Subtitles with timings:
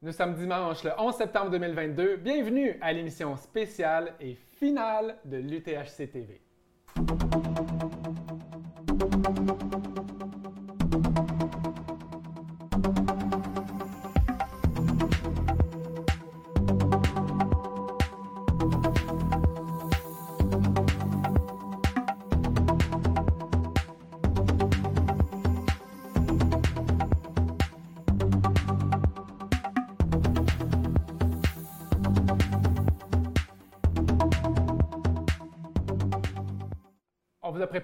[0.00, 2.18] Nous sommes dimanche le 11 septembre 2022.
[2.18, 6.40] Bienvenue à l'émission spéciale et finale de l'UTHC TV.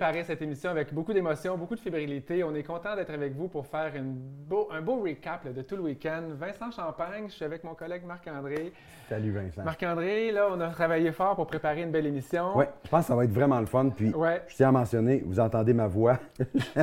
[0.05, 2.45] Préparé cette émission avec beaucoup d'émotion, beaucoup de fébrilité.
[2.45, 5.63] On est content d'être avec vous pour faire une beau- un beau recap là, de
[5.63, 6.25] tout le week-end.
[6.39, 8.75] Vincent Champagne, je suis avec mon collègue Marc-André.
[9.09, 9.65] Salut Vincent.
[9.65, 12.55] Marc-André, là, on a travaillé fort pour préparer une belle émission.
[12.55, 13.89] Ouais, je pense que ça va être vraiment le fun.
[13.89, 14.43] Puis, Ouais.
[14.47, 16.19] je tiens à mentionner, vous entendez ma voix.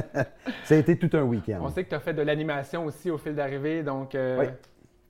[0.64, 1.60] ça a été tout un week-end.
[1.62, 4.46] On sait que tu as fait de l'animation aussi au fil d'arrivée, donc euh, Oui.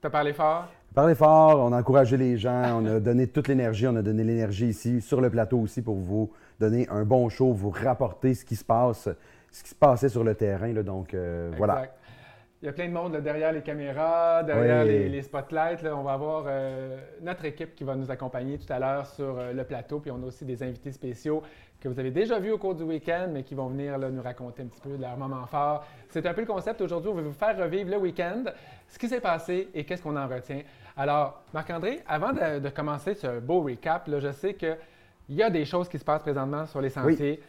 [0.02, 0.68] tu as parlé fort?
[0.94, 4.24] Parlez fort, on a encouragé les gens, on a donné toute l'énergie, on a donné
[4.24, 8.44] l'énergie ici, sur le plateau aussi, pour vous donner un bon show, vous rapporter ce
[8.44, 9.08] qui se passe,
[9.50, 10.70] ce qui se passait sur le terrain.
[10.72, 10.82] là.
[10.82, 11.84] donc, euh, voilà.
[12.60, 14.90] Il y a plein de monde là, derrière les caméras, derrière Oui.
[14.92, 15.82] les, les spotlights.
[15.82, 15.96] là.
[15.96, 19.52] On va avoir euh, notre équipe qui va nous accompagner tout à l'heure sur euh,
[19.52, 19.98] le plateau.
[19.98, 21.42] Puis on a aussi des invités spéciaux
[21.80, 24.22] que vous avez déjà vus au cours du week-end, mais qui vont venir là, nous
[24.22, 25.84] raconter un petit peu de leur moment fort.
[26.10, 27.10] C'est un peu le concept aujourd'hui.
[27.10, 28.44] On veut vous faire revivre le week-end,
[28.86, 30.60] ce qui s'est passé et qu'est-ce qu'on en retient.
[30.96, 34.76] Alors, Marc-André, avant de, de commencer ce beau recap, là, je sais qu'il
[35.30, 37.40] y a des choses qui se passent présentement sur les sentiers.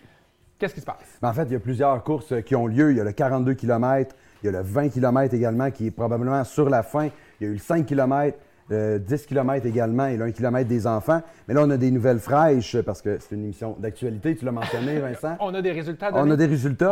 [0.57, 1.19] Qu'est-ce qui se passe?
[1.21, 2.91] En fait, il y a plusieurs courses qui ont lieu.
[2.91, 5.91] Il y a le 42 km, il y a le 20 km également qui est
[5.91, 7.09] probablement sur la fin.
[7.41, 8.37] Il y a eu le 5 km,
[8.69, 11.21] le 10 km également et le 1 km des enfants.
[11.47, 14.37] Mais là, on a des nouvelles fraîches parce que c'est une émission d'actualité.
[14.37, 15.35] Tu l'as mentionné, Vincent.
[15.41, 16.11] On a des résultats.
[16.13, 16.37] On a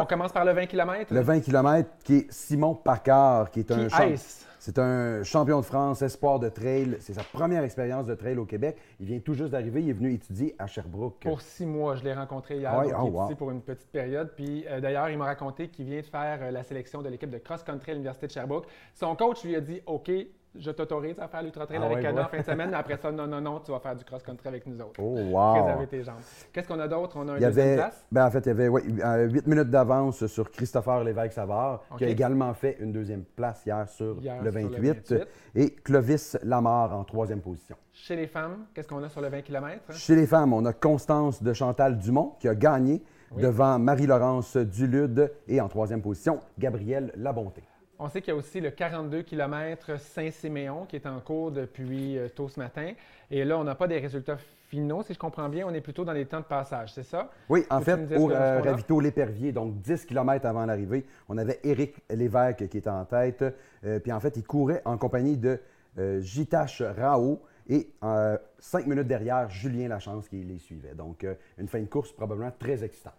[0.01, 1.13] On commence par le 20 km.
[1.13, 4.50] Le 20 km qui est Simon Paccard, qui est un Qui champ- est-ce?
[4.63, 6.97] C'est un champion de France, espoir de trail.
[6.99, 8.77] C'est sa première expérience de trail au Québec.
[8.99, 9.81] Il vient tout juste d'arriver.
[9.81, 11.17] Il est venu étudier à Sherbrooke.
[11.19, 12.71] Pour six mois, je l'ai rencontré hier.
[12.77, 12.91] Oui?
[12.91, 13.25] donc Oh, il est wow.
[13.25, 14.33] ici pour une petite période.
[14.35, 17.31] Puis euh, d'ailleurs, il m'a raconté qu'il vient de faire euh, la sélection de l'équipe
[17.31, 18.67] de cross-country à l'Université de Sherbrooke.
[18.93, 20.11] Son coach lui a dit OK,
[20.53, 22.19] je t'autorise à faire l'ultra trail Ah avec ouais.
[22.21, 24.49] en fin de semaine, mais après ça, non, non, non, tu vas faire du cross-country
[24.49, 24.99] avec nous autres.
[25.01, 25.53] Oh, wow!
[25.53, 26.15] Préserver tes jambes.
[26.51, 27.15] Qu'est-ce qu'on a d'autre?
[27.17, 28.05] On a un Il y deuxième avait, place.
[28.11, 32.09] ben, en fait, il y avait ouais, 8 minutes d'avance sur Christopher Lévesque-Savard, qui a
[32.09, 35.27] également fait une deuxième place hier sur, Hier le, sur le 28, 28.
[35.55, 37.77] et Clovis Lamar en troisième position.
[37.93, 39.93] Chez les femmes, qu'est-ce qu'on a sur le 20 km?
[39.93, 43.01] Chez les femmes, on a Constance de Chantal Dumont qui a gagné
[43.31, 43.41] Oui.
[43.43, 47.63] devant Marie-Laurence Dulude et en troisième position, Gabrielle Labonté.
[48.03, 52.17] On sait qu'il y a aussi le 42 km Saint-Siméon qui est en cours depuis
[52.17, 52.93] euh, tôt ce matin.
[53.29, 54.37] Et là, on n'a pas des résultats
[54.69, 55.67] finaux, si je comprends bien.
[55.67, 57.29] On est plutôt dans les temps de passage, c'est ça?
[57.47, 61.97] Oui, en fait, au euh, ravito L'Épervier, donc 10 km avant l'arrivée, on avait Éric
[62.09, 63.45] Lévesque qui était en tête.
[63.85, 65.59] Euh, puis en fait, il courait en compagnie de
[65.99, 67.39] euh, Jitash Rao
[67.69, 70.95] et euh, cinq minutes derrière, Julien Lachance qui les suivait.
[70.95, 71.23] Donc,
[71.59, 73.13] une fin de course probablement très excitante.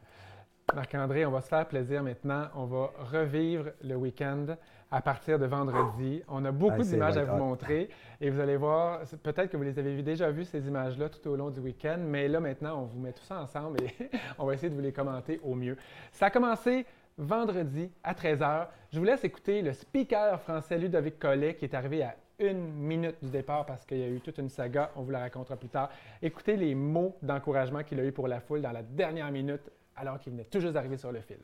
[0.75, 2.47] Marc-André, on va se faire plaisir maintenant.
[2.55, 4.47] On va revivre le week-end
[4.91, 6.23] à partir de vendredi.
[6.29, 7.91] On a beaucoup Ah, d'images à vous montrer
[8.21, 11.37] et vous allez voir, peut-être que vous les avez déjà vues, ces images-là, tout au
[11.37, 14.55] long du week-end, mais là, maintenant, on vous met tout ça ensemble et on va
[14.55, 15.77] essayer de vous les commenter au mieux.
[16.11, 16.87] Ça a commencé
[17.19, 18.69] vendredi à 13h.
[18.93, 23.17] Je vous laisse écouter le speaker français Ludovic Collet qui est arrivé à une minute
[23.23, 25.69] du départ parce qu'il y a eu toute une saga, on vous la racontera plus
[25.69, 25.91] tard.
[26.23, 30.19] Écoutez les mots d'encouragement qu'il a eu pour la foule dans la dernière minute alors
[30.19, 31.39] qu'il venait tout juste d'arriver sur le fil.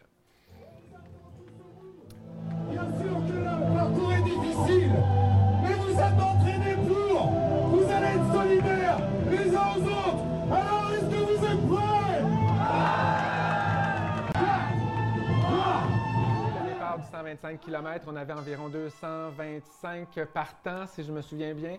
[2.71, 4.93] Bien sûr que le parcours est difficile,
[5.63, 7.31] mais vous êtes entraînés pour.
[7.71, 8.99] Vous allez être solidaires
[9.31, 10.25] les uns aux autres.
[10.51, 12.23] Alors est-ce que vous êtes prêts?
[16.65, 21.77] Le départ du 125 km, on avait environ 225 partants, si je me souviens bien,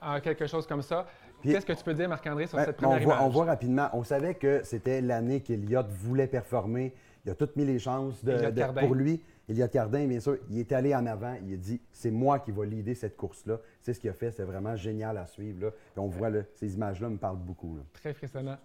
[0.00, 1.06] Ah, quelque chose comme ça.
[1.42, 4.02] Qu'est-ce que tu peux dire, Marc-André, sur cette on, première voit, on voit rapidement, on
[4.02, 6.94] savait que c'était l'année qu'Eliott voulait performer.
[7.24, 9.22] Il a toutes mis les chances de- pour lui.
[9.48, 11.34] Eliott Cardin, bien sûr, il est allé en avant.
[11.46, 13.58] Il a dit c'est moi qui vais leader cette course-là.
[13.80, 14.30] C'est ce qu'il a fait.
[14.30, 15.64] C'est vraiment génial à suivre.
[15.66, 15.70] Là.
[15.70, 17.76] Puis on voit là, ces images-là me parlent beaucoup.
[17.76, 17.82] là.
[17.94, 18.56] Très frissonnant.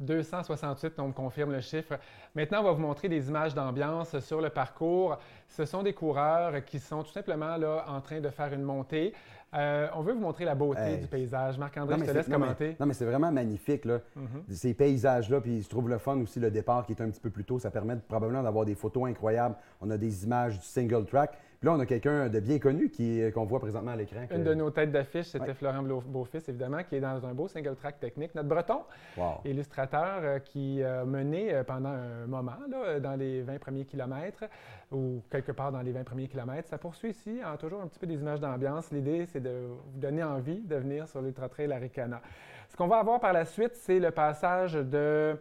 [0.00, 1.98] 268, on me confirme le chiffre.
[2.34, 5.18] Maintenant, on va vous montrer des images d'ambiance sur le parcours.
[5.48, 9.12] Ce sont des coureurs qui sont tout simplement là en train de faire une montée.
[9.54, 10.98] Euh, on veut vous montrer la beauté Hey.
[10.98, 11.56] du paysage.
[11.56, 12.76] Marc-André, je te laisse non, mais- commenter.
[12.78, 13.86] non, mais c'est vraiment magnifique.
[13.86, 14.00] Là.
[14.14, 14.42] Mhm.
[14.50, 17.30] Ces paysages-là, puis je trouve le fun aussi, le départ qui est un petit peu
[17.30, 19.54] plus tôt, ça permet probablement d'avoir des photos incroyables.
[19.80, 21.38] On a des images du single track.
[21.60, 24.24] Puis là, on a quelqu'un de bien connu qui, qu'on voit présentement à l'écran.
[24.28, 25.54] que- Une de nos têtes d'affiche, c'était Ouais.
[25.54, 28.32] Florent Beau- Beaufils, évidemment, qui est dans un beau single track technique.
[28.36, 28.82] Notre breton,
[29.16, 29.40] Wow.
[29.44, 33.84] illustrateur euh, qui a mené euh, pendant un moment là, euh, dans les 20 premiers
[33.84, 34.44] kilomètres
[34.92, 36.68] ou quelque part dans les 20 premiers kilomètres.
[36.68, 38.92] Ça poursuit ici, en toujours un petit peu des images d'ambiance.
[38.92, 42.20] L'idée, c'est c'est de vous donner envie de venir sur l'Ultra Trail Aricana.
[42.68, 45.36] Ce qu'on va avoir par la suite, c'est le passage de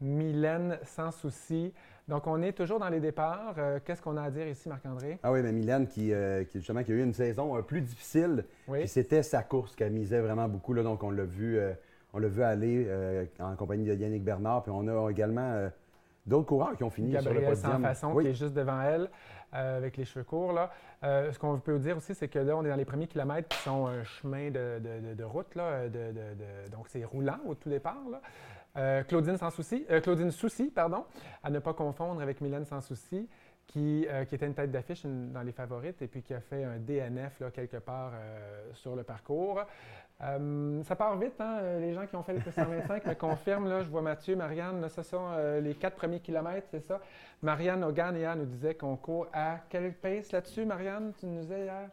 [0.00, 1.72] Mylène sans souci.
[2.08, 3.54] Donc, on est toujours dans les départs.
[3.58, 5.18] Euh, Qu'est-ce qu'on a à dire ici, Marc-André?
[5.22, 7.82] Ah oui, mais Mylène, qui, euh, qui, justement, qui a eu une saison euh, plus
[7.82, 8.88] difficile, Oui.
[8.88, 10.72] c'était sa course qu'elle misait vraiment beaucoup.
[10.72, 11.60] Là, donc, on l'a vu,
[12.14, 12.88] on l'a vu aller
[13.40, 14.62] en compagnie de Yannick Bernard.
[14.62, 15.68] Puis on a également
[16.26, 17.72] d'autres coureurs qui ont fini sur le Gabriel podium.
[17.72, 18.24] sans façon Oui.
[18.24, 19.10] qui est juste devant elle
[19.52, 20.52] avec les cheveux courts.
[20.54, 20.70] Là.
[21.02, 23.58] Ce qu'on peut dire aussi, c'est que là, on est dans les premiers kilomètres qui
[23.58, 25.54] sont un chemin de, de- de- de route.
[25.54, 25.88] Là,
[26.72, 28.00] donc, c'est roulant au tout départ.
[28.10, 28.22] là.
[28.76, 31.04] Euh, Claudine sans souci, euh, Claudine Souci, pardon,
[31.42, 33.28] à ne pas confondre avec Mylène sans souci,
[33.66, 36.64] qui, euh, qui était une tête d'affiche dans les favorites et puis qui a fait
[36.64, 38.12] un DNF là, quelque part
[38.72, 39.60] sur le parcours.
[40.20, 41.60] Ça part vite, hein?
[41.78, 43.68] les gens qui ont fait le 125 me confirment.
[43.68, 45.28] Là, je vois Mathieu, Marianne, là, ce sont
[45.62, 46.98] les quatre premiers kilomètres, c'est ça?
[47.42, 51.12] Marianne Oganea nous disait qu'on court à quelle pace là-dessus, Marianne?
[51.20, 51.88] Tu nous disais hier?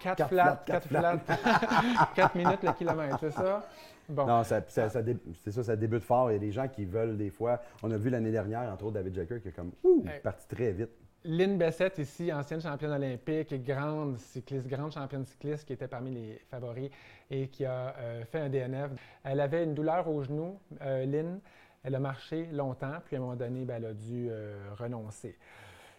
[0.00, 2.08] 4 Quatre flats, flats, 4 quatre flats.
[2.14, 3.62] 4 minutes le kilomètre, c'est ça?
[4.08, 4.26] Bon.
[4.26, 6.30] Non, ça, ça- ça dé- c'est ça, ça débute fort.
[6.30, 7.60] Il y a des gens qui veulent des fois.
[7.82, 10.20] On a vu l'année dernière, entre autres, David Jacker qui est comme ouh, Hey.
[10.20, 10.90] parti très vite.
[11.24, 16.40] Lynn Bessette, ici, ancienne championne olympique, grande cycliste, grande championne cycliste qui était parmi les
[16.48, 16.90] favoris
[17.30, 18.92] et qui a euh, fait un DNF.
[19.24, 21.40] Elle avait une douleur au genou, euh, Lynn.
[21.82, 25.36] Elle a marché longtemps, puis à un moment donné, ben, elle a dû euh, renoncer.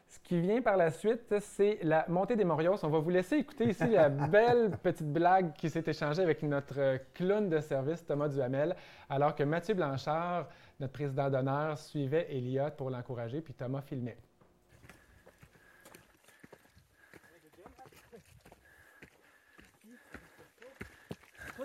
[0.09, 2.83] Ce qui vient par la suite, c'est la montée des Morios.
[2.83, 6.79] On va vous laisser écouter ici la belle petite blague qui s'est échangée avec notre
[6.79, 8.75] euh, clown de service, Thomas Duhamel,
[9.07, 10.47] alors que Mathieu Blanchard,
[10.79, 14.17] notre président d'honneur, suivait Elliott pour l'encourager, puis Thomas filmait.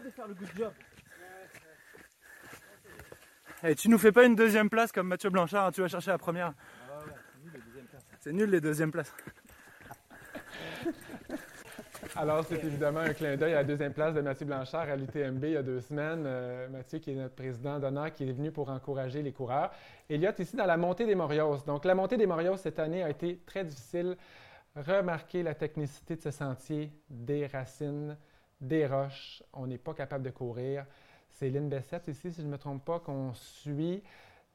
[0.04, 0.72] de faire le good job.
[3.62, 6.10] Et tu nous fais pas une deuxième place comme Mathieu Blanchard, hein, tu vas chercher
[6.10, 6.52] la première.
[8.24, 9.12] C'est nul les deuxièmes places.
[12.16, 15.44] Alors, c'est évidemment un clin d'œil à la deuxième place de Mathieu Blanchard à l'UTMB
[15.44, 16.24] il y a deux semaines.
[16.24, 19.72] Euh, Mathieu, qui est notre président d'honneur, qui est venu pour encourager les coureurs.
[20.08, 21.58] Elliot, ici, dans la montée des Morios.
[21.66, 24.16] Donc, la montée des Morios cette année a été très difficile.
[24.74, 28.16] Remarquez la technicité de ce sentier, des racines,
[28.58, 29.42] des roches.
[29.52, 30.86] On n'est pas capable de courir.
[31.28, 34.02] C'est Lynn Bessette ici, si je ne me trompe pas, qu'on suit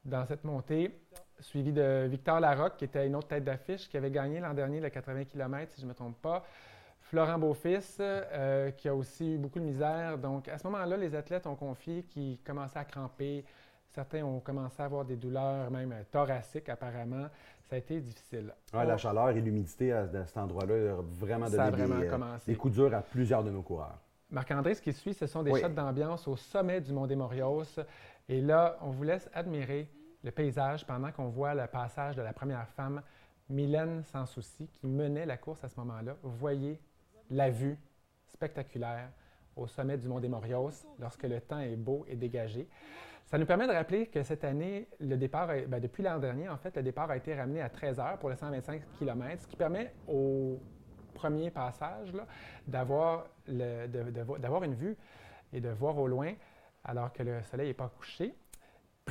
[0.04, 0.98] dans cette montée,
[1.40, 4.80] suivi de Victor Larocque, qui était une autre tête d'affiche, qui avait gagné l'an dernier
[4.80, 6.44] le 80 km, si je ne me trompe pas.
[7.00, 10.18] Florent Beaufils, euh, qui a aussi eu beaucoup de misère.
[10.18, 13.44] Donc, à ce moment-là, les athlètes ont confié qu'ils commençaient à cramper.
[13.88, 17.26] Certains ont commencé à avoir des douleurs, même euh, thoraciques, apparemment.
[17.68, 18.52] Ça a été difficile.
[18.72, 22.06] La chaleur et l'humidité à, à cet endroit-là a vraiment Ça a donné vraiment des,
[22.06, 22.50] euh, commencé.
[22.52, 23.98] des coups durs à plusieurs de nos coureurs.
[24.30, 25.60] Marc-André, ce qui suit, ce sont des Oui.
[25.60, 27.64] shots d'ambiance au sommet du Mont des Morios.
[28.28, 29.88] Et là, on vous laisse admirer
[30.22, 33.02] le paysage pendant qu'on voit le passage de la première femme,
[33.48, 36.16] Mylène Sans Souci, qui menait la course à ce moment-là.
[36.22, 36.80] Voyez
[37.30, 37.78] la vue
[38.28, 39.10] spectaculaire
[39.56, 42.68] au sommet du Mont des Morios lorsque le temps est beau et dégagé.
[43.26, 46.56] Ça nous permet de rappeler que cette année, le départ, ben, depuis l'an dernier, en
[46.56, 49.56] fait, le départ a été ramené à 13 heures pour le 125 km, ce qui
[49.56, 50.58] permet au
[51.14, 52.12] premier passage
[52.66, 54.96] d'avoir une vue
[55.52, 56.32] et de voir au loin
[56.84, 58.34] alors que le soleil n'est pas couché.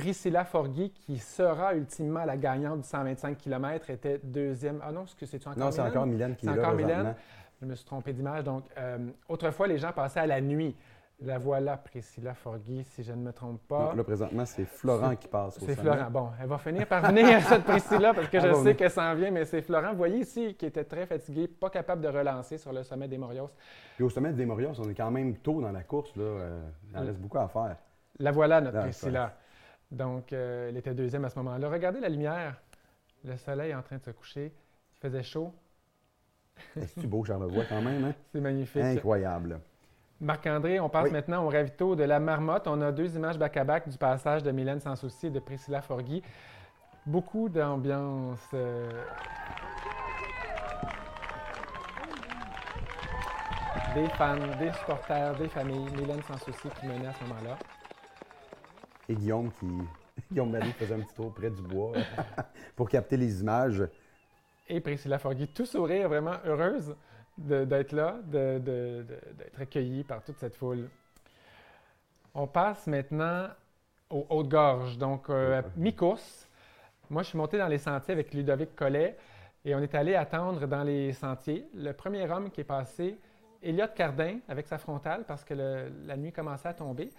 [0.04, 4.80] Priscilla Forgui, qui sera ultimement la gagnante du 125 km, était deuxième.
[4.82, 6.74] Ah non, est-ce que c'est encore Non, c'est encore Mylène qui C'est est là encore.
[6.74, 7.14] Mylène?
[7.60, 8.44] Je me suis trompé d'image.
[8.44, 10.74] Donc, euh, autrefois, les gens passaient à la nuit.
[11.22, 13.90] La voilà, Priscilla Forgui, si je ne me trompe pas.
[13.90, 15.76] Non, Là, présentement, c'est Florent qui passe C'est.
[15.76, 16.10] Florent.
[16.10, 19.30] Bon, elle va finir par venir, cette Priscilla, parce que je sais qu'elle s'en vient,
[19.30, 19.90] mais c'est Florent.
[19.90, 23.18] Vous voyez ici, qui était très fatigué, pas capable de relancer sur le sommet des
[23.18, 23.50] Morios.
[23.96, 26.16] Puis au sommet des Morios, on est quand même tôt dans la course.
[26.16, 26.22] Là.
[26.22, 27.06] euh, il en Mm.
[27.08, 27.76] reste beaucoup à faire.
[28.18, 29.34] La voilà, notre Priscilla.
[29.90, 31.68] Donc, euh, elle était deuxième à ce moment-là.
[31.68, 32.60] Regardez la lumière.
[33.24, 34.52] Le soleil est en train de se coucher.
[34.96, 35.52] Il faisait chaud.
[36.76, 38.04] C'est beau, Charlevoix, quand même.
[38.04, 38.14] Hein?
[38.32, 38.82] C'est magnifique.
[38.82, 39.60] Incroyable.
[40.20, 41.12] Marc-André, on passe Oui.
[41.12, 42.66] maintenant au ravito de la marmotte.
[42.66, 46.22] On a deux images back-à-back du passage de Mylène Sans Souci et de Priscilla Forgui.
[47.06, 48.38] Beaucoup d'ambiance.
[48.54, 49.02] euh,
[53.94, 55.90] Des fans, des supporters, des familles.
[55.96, 57.56] Mylène Sans Souci qui menait à ce moment-là.
[59.10, 59.66] Et Guillaume qui.
[60.30, 61.92] Guillaume Marie faisait un petit tour près du bois
[62.76, 63.82] pour capter les images.
[64.68, 66.94] Et Priscilla Forgui, tout sourire, vraiment heureuse
[67.36, 70.88] d'être là, d'être accueillie par toute cette foule.
[72.34, 73.48] On passe maintenant
[74.10, 76.46] aux Hautes-Gorges, donc euh, à mi-course.
[77.08, 79.16] Moi, je suis monté dans les sentiers avec Ludovic Collet
[79.64, 81.66] et on est allé attendre dans les sentiers.
[81.74, 83.18] Le premier homme qui est passé,
[83.62, 87.10] Elliot Cardin, avec sa frontale, parce que le- la nuit commençait à tomber.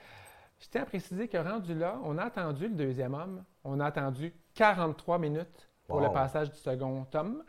[0.61, 3.43] Je tiens à préciser que rendu là, on a attendu le deuxième homme.
[3.63, 7.43] On a attendu 43 minutes pour le passage du second homme.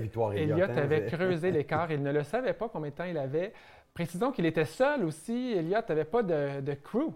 [0.00, 1.90] Victoire, Elliott hein, avait creusé l'écart.
[1.90, 3.52] Il ne le savait pas combien de temps il avait.
[3.94, 5.54] Précisons qu'il était seul aussi.
[5.56, 7.12] Elliott n'avait pas de, de crew.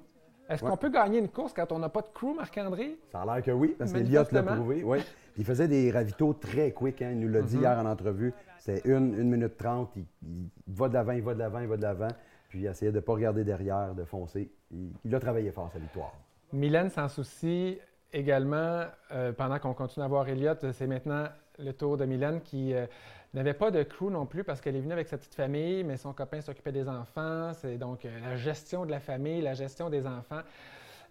[0.48, 0.70] Est-ce Ouais.
[0.70, 2.96] qu'on peut gagner une course quand on n'a pas de crew, Marc-André?
[3.12, 4.82] Ça a l'air que oui, parce qu'Eliott l'a prouvé.
[4.82, 4.98] Oui.
[5.36, 7.02] Il faisait des ravitaux très quick.
[7.02, 7.10] Hein.
[7.12, 7.62] Il nous l'a dit Mhm.
[7.62, 8.32] hier en entrevue.
[8.58, 9.90] C'est une, une minute trente.
[9.94, 10.06] Il,
[10.66, 12.08] il va de l'avant, il va de l'avant, il va de l'avant.
[12.48, 14.50] Puis essayait de ne pas regarder derrière, de foncer.
[14.70, 16.12] Il, a travaillé fort, sa victoire.
[16.52, 17.78] Mylène s'en soucie
[18.12, 18.84] également.
[19.12, 21.26] euh, pendant qu'on continue à voir Elliott, c'est maintenant
[21.58, 22.86] le tour de Mylène qui euh,
[23.34, 25.96] n'avait pas de crew non plus parce qu'elle est venue avec sa petite famille, mais
[25.96, 27.52] son copain s'occupait des enfants.
[27.52, 30.40] C'est donc euh, la gestion de la famille, la gestion des enfants.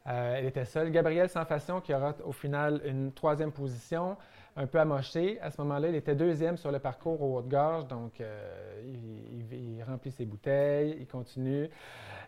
[0.10, 0.90] Elle était seule.
[0.90, 4.16] Gabriel Sans Façon qui aura au final une troisième position,
[4.58, 5.40] un peu amoché.
[5.42, 9.78] À ce moment-là, il était deuxième sur le parcours au Haute-Gorge, donc euh, il, il-
[9.78, 11.70] il remplit ses bouteilles, il continue.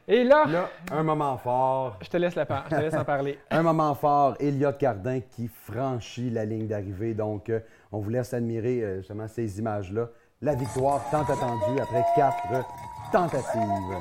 [0.08, 1.98] Et là, Là, un moment fort.
[2.02, 3.38] je te laisse, la par- je te laisse en parler.
[3.52, 7.14] Un moment fort, Elliott Cardin qui franchit la ligne d'arrivée.
[7.14, 7.60] Donc, euh,
[7.92, 10.08] on vous laisse admirer euh, justement ces images-là.
[10.42, 12.66] La victoire tant attendue après quatre
[13.12, 13.98] tentatives.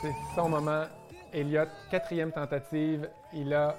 [0.00, 0.84] C'est son moment.
[1.32, 3.08] Elliott, quatrième tentative.
[3.32, 3.74] Il a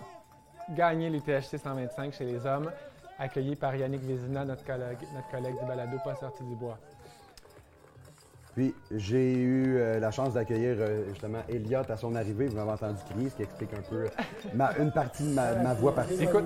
[0.76, 2.72] gagné l'UTHC 125 chez les hommes,
[3.20, 6.78] accueilli par Yannick Vézina, notre collègue, notre collègue du balado Pas sorti du bois.
[8.56, 12.46] Puis, j'ai eu euh, la chance d'accueillir euh, justement Elliott à son arrivée.
[12.46, 14.10] Vous m'avez entendu crier, ce qui explique un peu euh,
[14.54, 16.22] ma- une partie de ma, ma voix partie.
[16.24, 16.44] Écoute,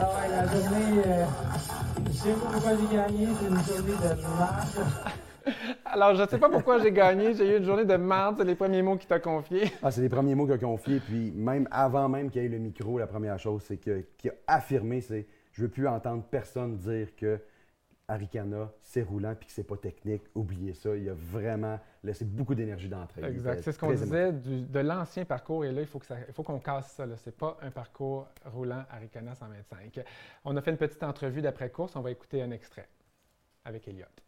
[0.00, 1.24] Ah ouais, la journée, euh,
[2.06, 4.68] je sais pas pourquoi j'ai gagné, c'est une journée de marche.
[5.96, 7.34] Alors je ne sais pas pourquoi j'ai gagné.
[7.34, 9.72] J'ai eu une journée de marde, c'est les premiers mots qu'il t'a confiés.
[9.82, 11.00] Ah, c'est les premiers mots qu'il a confiés.
[11.00, 14.30] Puis même avant même qu'il y ait le micro, la première chose, c'est que qu'il
[14.30, 17.40] a affirmé, c'est je veux plus entendre personne dire que
[18.08, 20.22] Arikana, c'est roulant puis que c'est pas technique.
[20.34, 20.94] Oubliez ça.
[20.94, 23.24] Il a vraiment laissé beaucoup d'énergie d'entrée.
[23.24, 23.62] Exact.
[23.64, 25.64] C'est ce qu'on disait du- de l'ancien parcours.
[25.64, 27.04] Et là, il faut que ça- il faut qu'on casse ça.
[27.16, 29.98] Ce n'est pas un parcours roulant Aricana 125.
[30.44, 31.96] On a fait une petite entrevue d'après-course.
[31.96, 32.86] On va écouter un extrait
[33.64, 34.22] avec Elliott.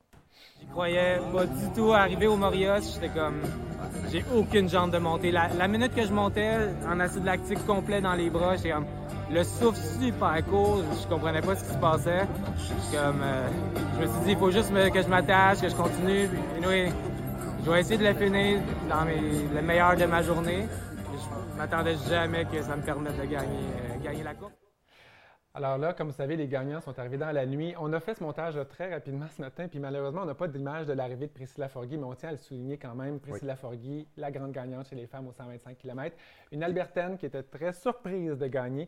[0.61, 1.93] J'y croyais pas du tout.
[1.93, 3.41] Arrivé au Morios, j'étais comme,
[4.11, 5.31] j'ai aucune jambe de monter.
[5.31, 8.87] La, la minute que je montais, en acide lactique complet dans les bras, j'étais comme,
[9.31, 12.27] le souffle super court, je comprenais pas ce qui se passait.
[12.93, 13.49] Comme, euh,
[13.95, 16.29] je me suis dit, il faut juste que je m'attache, que je continue.
[16.29, 16.93] Puis, anyway,
[17.65, 19.21] je vais essayer de la finir dans mes,
[19.55, 20.67] le meilleur de ma journée.
[21.53, 24.68] Je m'attendais jamais que ça me permette de gagner, euh, gagner la course.
[25.59, 27.75] Alors là, comme vous savez, les gagnants sont arrivés dans la nuit.
[27.81, 30.87] On a fait ce montage très rapidement ce matin, puis malheureusement, on n'a pas d'image
[30.87, 33.19] de l'arrivée de Priscilla Forgui, mais on tient à le souligner quand même.
[33.19, 36.15] Priscilla Forgui, la grande gagnante chez les femmes aux 125 km.
[36.53, 38.87] Une Albertaine qui était très surprise de gagner.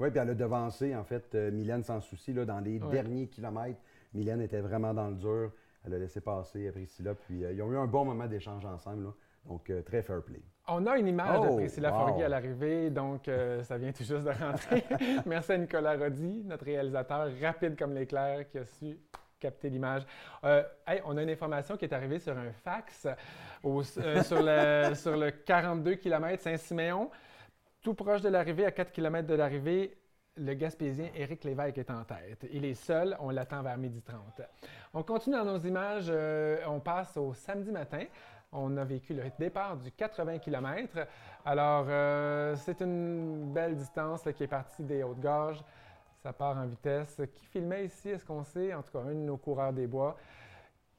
[0.00, 3.26] Oui, puis elle a devancé, en fait, euh, Mylène sans souci, là, dans les derniers
[3.26, 3.82] kilomètres.
[4.14, 5.52] Mylène était vraiment dans le dur.
[5.84, 9.04] Elle a laissé passer Priscilla, puis euh, ils ont eu un bon moment d'échange ensemble.
[9.04, 9.10] là.
[9.48, 10.42] Donc, euh, très fair play.
[10.68, 11.98] On a une image de Oh, Priscilla wow.
[12.06, 14.84] Forgui à l'arrivée, donc euh, ça vient tout juste de rentrer.
[15.26, 18.98] Merci à Nicolas Roddy, notre réalisateur rapide comme l'éclair, qui a su
[19.38, 20.02] capter l'image.
[20.44, 23.06] Euh, hey, on a une information qui est arrivée sur un fax
[23.62, 24.02] au- sur,
[24.42, 27.10] le, sur le 42 km Saint-Siméon.
[27.80, 29.96] Tout proche de l'arrivée, à 4 km de l'arrivée,
[30.38, 32.44] le Gaspésien Éric Lévesque est en tête.
[32.50, 34.42] Il est seul, on l'attend vers 12h30.
[34.94, 38.02] On continue dans nos images, euh, on passe au samedi matin.
[38.52, 41.06] On a vécu le départ du 80 km.
[41.44, 45.62] Alors, euh, c'est une belle distance qui est partie des Hautes-Gorges.
[46.22, 47.20] Ça part en vitesse.
[47.34, 48.72] Qui filmait ici, est-ce qu'on sait?
[48.72, 50.16] En tout cas, un de nos coureurs des bois.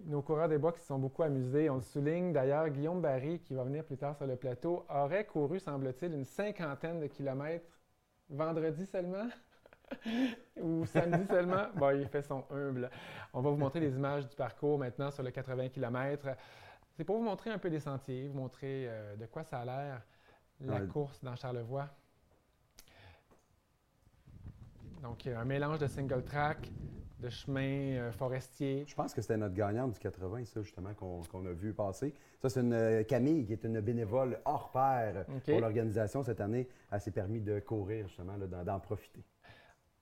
[0.05, 1.69] Nos coureurs des bois qui se sont beaucoup amusés.
[1.69, 5.25] On le souligne d'ailleurs, Guillaume Barry, qui va venir plus tard sur le plateau, aurait
[5.25, 7.65] couru, semble-t-il, une cinquantaine de kilomètres
[8.29, 9.27] vendredi seulement?
[10.61, 11.67] Ou samedi seulement?
[11.75, 12.89] Bon, il fait son humble.
[13.33, 16.27] On va vous montrer les images du parcours maintenant sur le 80 km.
[16.97, 19.65] C'est pour vous montrer un peu les sentiers, vous montrer euh, de quoi ça a
[19.65, 20.01] l'air,
[20.61, 20.87] la Ouais.
[20.87, 21.87] course dans Charlevoix.
[25.03, 26.71] Donc, un mélange de single track,
[27.19, 28.83] de chemin euh, forestier.
[28.87, 32.15] Je pense que c'était notre gagnante du 80, ça, justement, qu'on a vu passer.
[32.41, 36.67] Ça, c'est une euh, Camille, qui est une bénévole hors pair pour l'organisation cette année.
[36.91, 39.23] Elle s'est permis de courir, justement, d'en profiter.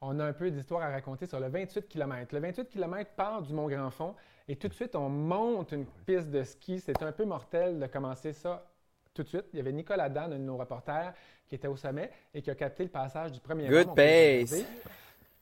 [0.02, 2.34] On a un peu d'histoire à raconter sur le 28 km.
[2.36, 4.16] Le 28 km part du Mont-Grand-Fond
[4.48, 6.80] et tout de suite, on monte une piste de ski.
[6.80, 8.64] C'est un peu mortel de commencer ça
[9.14, 9.46] tout de suite.
[9.54, 11.14] Il y avait Nicolas Dan, un de nos reporters,
[11.48, 14.54] qui était au sommet et qui a capté le passage du premier Good pace.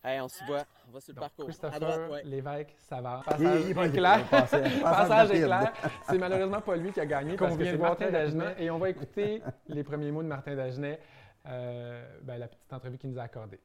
[0.05, 0.63] Hey, on s'y voit.
[0.88, 1.45] On va sur le Donc, parcours.
[1.45, 2.24] À Christopher droite, ouais.
[2.25, 3.24] Lévesque, Savard.
[3.39, 4.25] Il- Passage il est pas- éclair.
[4.29, 5.74] passage- passage éclair.
[6.10, 8.55] C'est malheureusement pas lui qui a gagné Qu'on parce que vient c'est Martin Dagenet.
[8.60, 11.00] Et on va écouter les premiers mots de Martin Dagenet,
[11.48, 13.60] euh, ben, la petite entrevue qu'il nous a accordée.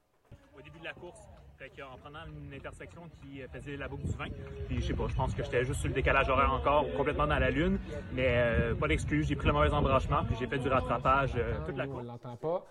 [0.59, 1.21] Au début de la course.
[1.59, 4.27] Fait qu'en prenant une intersection qui faisait la boucle du vin,
[4.69, 7.27] puis je sais pas, je pense que j'étais juste sur le décalage horaire encore, complètement
[7.27, 7.81] dans la lune,
[8.13, 11.55] mais euh, pas d'excuse, j'ai pris le mauvais embranchement, puis j'ai fait du rattrapage euh,
[11.67, 12.05] toute la course.
[12.05, 12.65] On l'entend pas.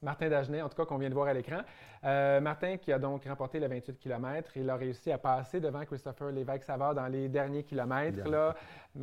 [0.00, 1.60] Martin Dagenet, en tout cas, qu'on vient de voir à l'écran.
[2.04, 4.50] Euh, Martin qui a donc remporté le 28 km.
[4.56, 8.28] Il a réussi à passer devant Christopher Lévesque-Savard dans les derniers kilomètres.
[8.28, 8.56] Là.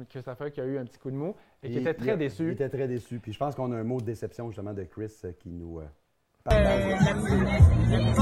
[0.09, 2.17] Christopher qui a eu un petit coup de mou et qui était très il- Il
[2.17, 2.51] déçu.
[2.51, 3.19] était très déçu.
[3.19, 5.79] Puis je pense qu'on a un mot de déception justement de Chris qui nous.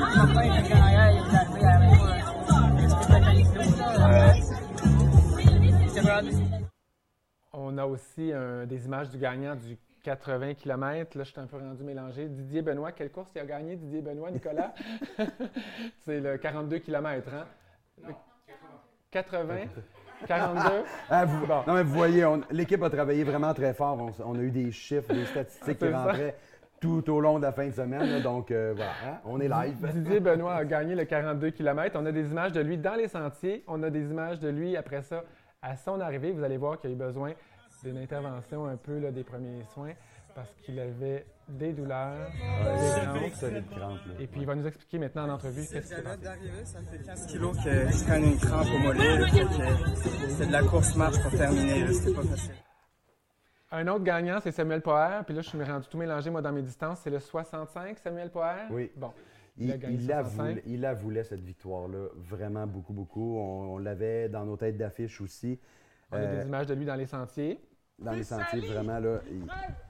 [7.52, 11.18] On a aussi euh, des images du gagnant du 80 km.
[11.18, 12.28] Là, je suis un peu rendu mélangé.
[12.28, 14.73] Didier Benoît, quelle course il a gagné, Didier Benoît, Nicolas?
[16.04, 17.47] C'est le 42 km, hein?
[18.02, 18.14] Le
[19.11, 19.56] 80?
[20.26, 20.61] 42?
[21.11, 23.99] Ah, vous- non, mais vous voyez, l'équipe a travaillé vraiment très fort.
[24.25, 25.99] On, a eu des chiffres, des statistiques qui ça.
[26.02, 26.37] rentraient
[26.80, 28.04] tout au long de la fin de semaine.
[28.04, 28.20] là.
[28.20, 29.76] donc euh, voilà, hein, on est live.
[29.94, 31.96] Didier Benoît a gagné le 42 km.
[31.99, 33.64] On a des images de lui dans les sentiers.
[33.66, 35.25] On a des images de lui après ça
[35.62, 36.32] à son arrivée.
[36.32, 37.32] Vous allez voir qu'il a eu besoin
[37.82, 39.92] d'une intervention un peu là, des premiers soins
[40.37, 43.99] parce qu'il avait des douleurs, des crampes.
[44.21, 46.23] Et puis il va nous expliquer maintenant en entrevue qu'est-ce qui s'est passé.
[46.23, 49.19] d'arriver, ça fait 15 kilos que je traîne une crampe au mollet.
[50.37, 52.52] C'est de la course-marche pour terminer, c'était pas facile.
[53.73, 55.23] Un autre gagnant, c'est Samuel Poher.
[55.26, 57.00] Puis là, je suis rendu tout mélangé, moi, dans mes distances.
[57.02, 58.66] C'est le 65, Samuel Poher?
[58.71, 58.93] Oui.
[58.97, 59.12] Bon.
[59.59, 60.49] Il, Il a gagné il la 65.
[60.49, 63.38] voulait, il la voulait, cette victoire-là, vraiment beaucoup, beaucoup.
[63.38, 65.59] On, on l'avait dans nos têtes d'affiche aussi.
[66.12, 67.59] On a Euh, des images de lui dans les sentiers.
[67.99, 69.21] dans les sentiers, vraiment, là,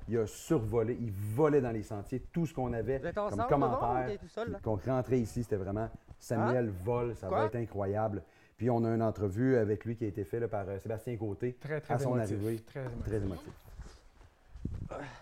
[0.09, 4.19] il, a survolé, il volait dans les sentiers tout ce qu'on avait comme ensemble, commentaire.
[4.63, 7.41] Qu'on rentrait ici, c'était vraiment Samuel vole, ça Quoi?
[7.41, 8.23] va être incroyable.
[8.57, 11.17] Puis on a une entrevue avec lui qui a été faite là, par euh, Sébastien
[11.17, 12.37] Côté Très, très à son émotif.
[12.37, 12.59] arrivée.
[12.61, 12.85] Très.
[13.05, 13.53] Très émotif.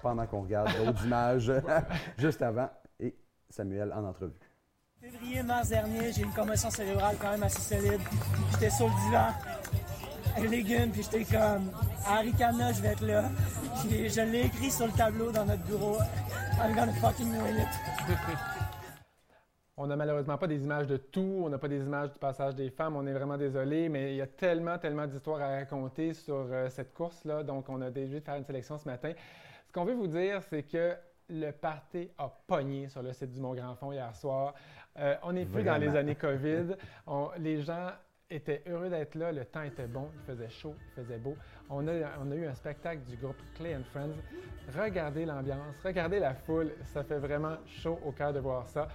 [0.02, 1.52] Pendant qu'on regarde d'autres images
[2.18, 3.14] juste avant et
[3.50, 4.32] Samuel en entrevue.
[5.00, 8.00] Février, mars dernier, j'ai une commotion cérébrale quand même assez solide.
[8.52, 9.28] J'étais sur le divan,
[10.36, 11.70] un légume, puis j'étais comme,
[12.06, 13.24] à Ricana, je vais être là.
[13.88, 15.96] Puis je l'ai écrit sur le tableau dans notre bureau.
[16.62, 17.68] I'm gonna fucking win it.
[19.76, 22.54] On n'a malheureusement pas des images de tout, on n'a pas des images du passage
[22.54, 26.14] des femmes, on est vraiment désolé, mais il y a tellement, tellement d'histoires à raconter
[26.14, 29.10] sur euh, cette course-là, donc on a décidé de faire une sélection ce matin.
[29.66, 30.94] Ce qu'on veut vous dire, c'est que
[31.28, 34.54] le party a pogné sur le site du Mont-Grand-Fond hier soir.
[34.96, 36.76] Euh, on n'est plus dans les années COVID.
[37.08, 37.88] On- les gens
[38.34, 41.36] étaient heureux d'être là, le temps était bon, il faisait chaud, il faisait beau.
[41.70, 41.92] On a,
[42.22, 44.14] on a eu un spectacle du groupe Clay and Friends.
[44.78, 48.88] Regardez l'ambiance, regardez la foule, ça fait vraiment chaud au cœur de voir ça.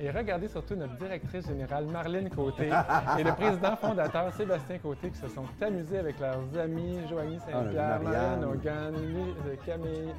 [0.00, 2.64] Et regardez surtout notre directrice générale, Marlène Côté,
[3.18, 7.94] et le président fondateur, Sébastien Côté, qui se sont amusés avec leurs amis, Joanie Saint-Pierre,
[7.94, 8.44] Ah, Marianne.
[8.44, 10.12] Hogan, euh, Camille,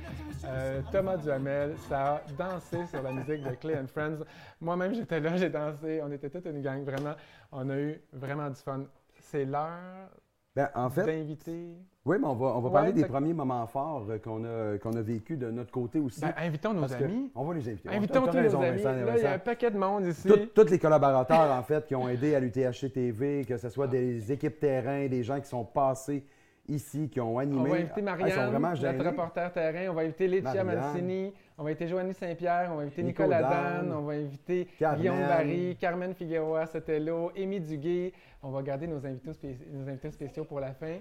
[0.45, 1.75] euh, Thomas Duhamel.
[1.89, 4.23] Ça a dansé sur la musique de Clay and Friends.
[4.61, 6.01] Moi-même, j'étais là, j'ai dansé.
[6.01, 7.15] On était toute une gang, vraiment.
[7.57, 8.81] On a eu vraiment du fun.
[9.19, 10.09] C'est l'heure
[10.55, 11.69] Ben, en fait, d'inviter.
[12.05, 14.77] oui, mais on va, on va Ouais, parler des premiers moments forts euh, qu'on a,
[14.77, 16.21] qu'on a vécu de notre côté aussi.
[16.21, 17.31] Ben, invitons nos amis.
[17.33, 17.89] On va les inviter.
[17.89, 18.81] Invitons tous nos amis.
[18.81, 20.29] Vincent, Là, il y a un paquet de monde ici.
[20.53, 24.31] Tous les collaborateurs, en fait, qui ont aidé à l'UTHC TV, que ce soit des
[24.31, 26.25] équipes terrain, des gens qui sont passés
[26.67, 27.59] ici, qui ont animé.
[27.59, 29.91] On va inviter Ah, Marianne, vraiment notre reporter terrain.
[29.91, 30.83] On va inviter Laetitia Marianne.
[30.85, 31.33] Mancini.
[31.57, 32.69] On va inviter Joanie Saint-Pierre.
[32.71, 33.91] On va inviter Nico Nicolas Dan.
[33.93, 34.99] On va inviter Carmen.
[34.99, 38.11] Guillaume Barry, Carmen Figueroa Sotelo, Amy Duguay.
[38.43, 40.97] On va garder nos invités, spé- nos invités spéciaux pour la fin.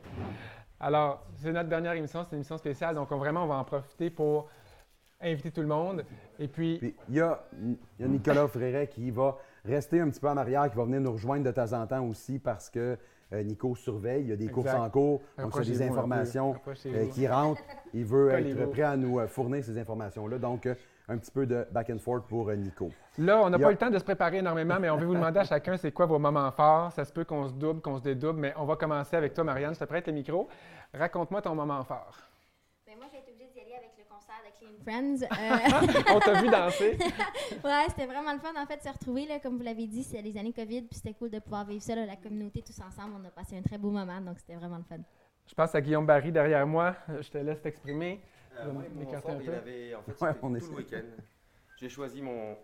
[0.78, 2.22] Alors, c'est notre dernière émission.
[2.22, 2.94] C'est une émission spéciale.
[2.94, 4.48] Donc, on- vraiment, on va en profiter pour
[5.20, 6.04] inviter tout le monde.
[6.38, 7.40] Et puis, il y y a
[7.98, 11.44] Nicolas Fréret qui va rester un petit peu en arrière, qui va venir nous rejoindre
[11.44, 12.96] de temps en temps aussi parce que
[13.32, 14.22] Nico surveille.
[14.22, 14.54] Il y a des Exact.
[14.54, 16.54] courses en cours, donc a des informations
[16.86, 17.62] euh, qui rentrent.
[17.92, 20.38] Il veut être prêt à nous euh, fournir ces informations-là.
[20.38, 20.74] Donc, euh,
[21.08, 22.90] un petit peu de back and forth pour euh, Nico.
[23.18, 25.06] Là, on n'a a- pas eu le temps de se préparer énormément, mais on veut
[25.06, 26.92] vous demander à chacun c'est quoi vos moments forts.
[26.92, 29.44] Ça se peut qu'on se double, qu'on se dédouble, mais on va commencer avec toi,
[29.44, 29.74] Marianne.
[29.74, 30.48] Je te prête le micro.
[30.94, 32.16] Raconte-moi ton moment fort.
[32.86, 33.90] Ben, moi, j'ai été obligée d'y aller avec
[34.82, 35.22] Friends.
[35.22, 36.98] Euh, on t'a vu danser.
[37.64, 39.26] ouais, c'était vraiment le fun, en fait, de se retrouver.
[39.26, 41.82] Là, comme vous l'avez dit, c'est les années COVID, puis c'était cool de pouvoir vivre
[41.82, 43.14] ça, là, la communauté, tous ensemble.
[43.20, 45.02] On a passé un très beau moment, donc c'était vraiment le fun.
[45.46, 46.96] Je passe à Guillaume Barry derrière moi.
[47.20, 48.20] Je te laisse t'exprimer.
[48.58, 50.70] Euh, ouais, mon il avait, en fait, Ouais, on tout essaie.
[50.70, 51.02] le week-end.
[51.76, 52.56] J'ai choisi mon...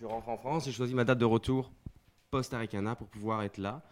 [0.00, 1.70] Je rentre en France, j'ai choisi ma date de retour
[2.30, 3.82] post-Aricana pour pouvoir être là.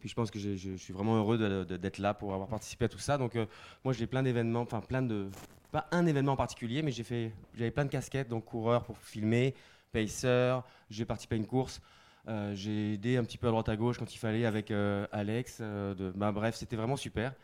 [0.00, 2.88] Puis je pense que je, je suis vraiment heureux d'être là pour avoir participé à
[2.88, 3.18] tout ça.
[3.18, 3.46] Donc euh,
[3.84, 5.28] moi j'ai plein d'événements, enfin plein de...
[5.72, 8.96] Pas un événement en particulier, mais j'ai fait, j'avais plein de casquettes, donc coureur pour
[8.98, 9.54] filmer,
[9.92, 10.58] pacer,
[10.88, 11.80] j'ai participé à une course.
[12.26, 15.06] Euh, j'ai aidé un petit peu à droite à gauche quand il fallait avec euh,
[15.12, 15.60] Alex.
[15.60, 17.34] de, bah, bref, c'était vraiment super.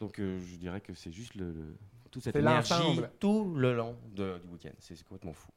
[0.00, 1.76] Donc je dirais que c'est juste le, le-
[2.10, 4.70] toute cette énergie tout le long de- du week-end.
[4.78, 5.48] C'est complètement fou.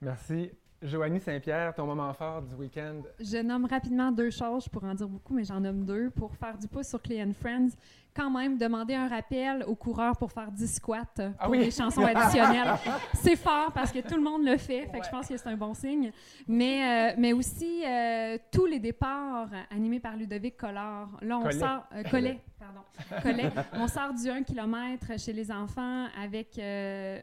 [0.00, 0.50] Merci.
[0.84, 3.00] Joanie Saint-Pierre, ton moment fort du week-end?
[3.18, 6.10] Je nomme rapidement deux choses, je pourrais en dire beaucoup, mais j'en nomme deux.
[6.10, 7.70] Pour faire du pouce sur and Friends,
[8.14, 11.60] quand même, demander un rappel aux coureurs pour faire 10 squats euh, pour Ah oui!
[11.60, 12.74] des chansons additionnelles.
[13.14, 15.48] c'est fort parce que tout le monde le fait, fait que je pense que c'est
[15.48, 16.12] un bon signe.
[16.46, 21.08] Mais, euh, mais aussi, euh, tous les départs animés par Ludovic Collard.
[21.22, 21.58] Là, on Collet.
[21.58, 21.86] sort...
[21.94, 23.22] euh, Collet, pardon.
[23.22, 23.50] Collet.
[23.72, 26.60] On sort du 1 km chez les enfants avec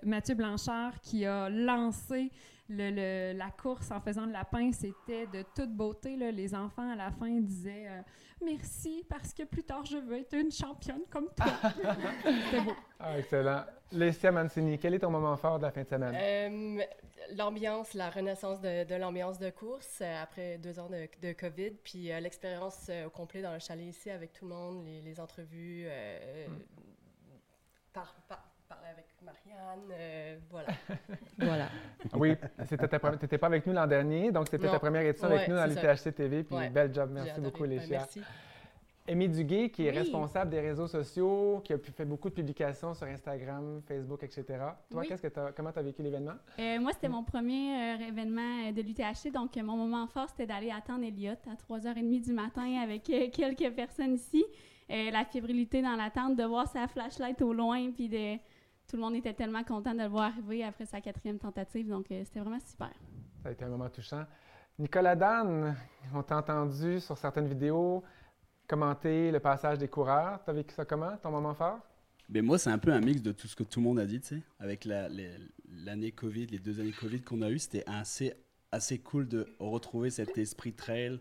[0.04, 2.32] Mathieu Blanchard qui a lancé
[2.72, 4.78] le- le- la course en faisant de la pince.
[4.80, 6.16] C'était de toute beauté.
[6.18, 6.32] là.
[6.32, 8.02] Les enfants, à la fin, disaient euh,
[8.44, 11.46] Merci parce que plus tard, je veux être une championne comme toi.
[12.24, 12.74] C'était beau.
[13.00, 13.64] Ah, excellent.
[13.92, 16.16] Laetitia Mancini, quel est ton moment fort de la fin de semaine?
[16.16, 16.84] Euh,
[17.36, 21.72] l'ambiance, la renaissance de, de l'ambiance de course euh, après deux ans de, de COVID,
[21.84, 25.02] puis euh, l'expérience euh, au complet dans le chalet ici avec tout le monde, les,
[25.02, 26.48] les entrevues, euh,
[27.94, 28.44] par- par-
[29.24, 30.68] Marianne, euh, voilà.
[31.38, 31.68] voilà.
[32.14, 34.74] Oui, c'était ta première- t'étais pas avec nous l'an dernier, donc c'était Non.
[34.74, 36.70] ta première édition avec nous dans l'ITHC TV, puis Ouais.
[36.70, 37.98] bel job, merci beaucoup Ben, Laetitia.
[38.00, 38.22] merci.
[39.10, 39.98] Amy Duguay, qui est Oui.
[39.98, 44.44] responsable des réseaux sociaux, qui a pu- fait beaucoup de publications sur Instagram, Facebook, etc.
[44.48, 45.08] Toi, Oui.
[45.08, 46.34] qu'est-ce que t'as- comment tu as vécu l'événement?
[46.60, 50.72] Euh, moi, c'était mon premier euh, événement de l'UTHC, donc mon moment fort, c'était d'aller
[50.72, 54.46] attendre Elliot à 3h30 du matin avec euh, quelques personnes ici.
[54.90, 58.38] Euh, la fébrilité dans l'attente, de voir sa flashlight au loin, puis de...
[58.92, 62.12] tout le monde était tellement content de le voir arriver après sa quatrième tentative, donc
[62.12, 62.92] euh, c'était vraiment super.
[63.42, 64.26] Ça a été un moment touchant.
[64.78, 65.74] Nicolas Dan,
[66.14, 68.04] on t'a entendu sur certaines vidéos
[68.68, 70.42] commenter le passage des coureurs.
[70.46, 71.80] T'as vécu ça comment, ton moment fort?
[72.28, 74.06] Ben moi, c'est un peu un mix de tout ce que tout le monde a
[74.06, 74.42] dit, tu sais.
[74.60, 75.08] Avec la-
[75.70, 78.34] l'année Covid, les deux années Covid qu'on a eues, c'était assez,
[78.74, 81.20] assez cool de retrouver cet esprit trail.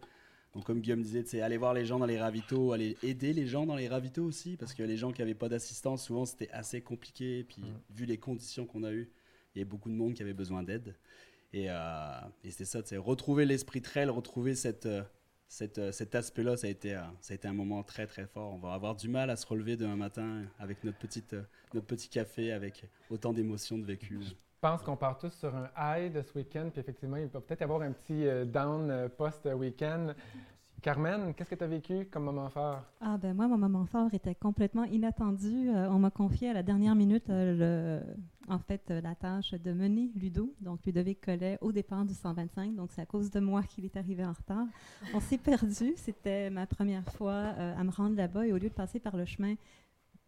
[0.54, 3.46] Donc, comme Guillaume disait, sais, aller voir les gens dans les ravitaux, aller aider les
[3.46, 6.50] gens dans les ravitaux aussi, parce que les gens qui n'avaient pas d'assistance, souvent, c'était
[6.50, 7.44] assez compliqué.
[7.44, 9.10] Puis, vu les conditions qu'on a eues,
[9.54, 10.96] il y avait beaucoup de monde qui avait besoin d'aide.
[11.52, 15.02] Et, euh, et c'était ça, sais, retrouver l'esprit trail, retrouver cette, euh,
[15.50, 18.26] cette, euh, cet aspect-là, ça, a été, euh, ça a été un moment très très
[18.26, 18.54] fort.
[18.54, 21.34] On va avoir du mal à se relever demain matin avec notre, petite,
[21.74, 24.20] notre petit café, avec autant d'émotions de vécu.
[24.60, 27.60] Pense qu'on part tous sur un high de ce week-end, puis effectivement, il va peut-être
[27.60, 30.12] y avoir un petit euh, down euh, post-week-end.
[30.82, 32.82] Carmen, qu'est-ce que tu as vécu comme moment fort?
[33.00, 35.70] Ah ben moi, mon moment fort était complètement inattendu.
[35.70, 37.30] Euh, on m'a confié à la dernière minute
[38.48, 42.74] en fait la tâche de mener Ludo, donc Ludovic Collet, au départ du 125.
[42.74, 44.66] Donc c'est à cause de moi qu'il est arrivé en retard.
[45.14, 45.94] On s'est perdu.
[45.96, 49.24] C'était ma première fois à me rendre là-bas et au lieu de passer par le
[49.24, 49.54] chemin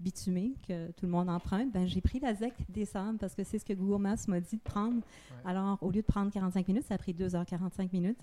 [0.03, 2.53] bitumé que tout le monde emprunte, ben, j'ai pris la ZEC
[2.85, 5.01] Sables parce que c'est ce que Google Maps m'a dit de prendre.
[5.45, 8.19] Alors, au lieu de prendre 45 minutes, ça a pris 2h45 minutes.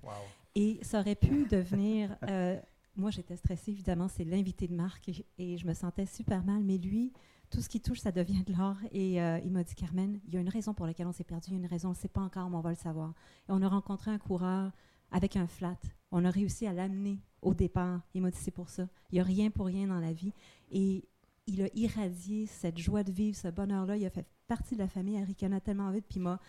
[0.55, 2.15] Et ça aurait pu devenir...
[2.29, 2.59] euh,
[2.95, 6.63] moi, j'étais stressée, évidemment, c'est l'invité de marque et, et je me sentais super mal.
[6.63, 7.13] Mais lui,
[7.49, 8.75] tout ce qui touche, ça devient de l'or.
[8.91, 11.23] Et euh, il m'a dit, Carmen, il y a une raison pour laquelle on s'est
[11.23, 12.75] perdu, il y a une raison, on ne sait pas encore, mais on va le
[12.75, 13.13] savoir.
[13.47, 14.71] Et on a rencontré un coureur
[15.11, 15.77] avec un flat.
[16.11, 18.01] On a réussi à l'amener au départ.
[18.13, 18.87] Il m'a dit, c'est pour ça.
[19.11, 20.33] Il n'y a rien pour rien dans la vie.
[20.71, 21.07] Et
[21.49, 23.97] il a irradié cette joie de vivre, ce bonheur-là.
[23.97, 26.05] Il a fait partie de la famille Aricana tellement vite.
[26.07, 26.39] Puis moi,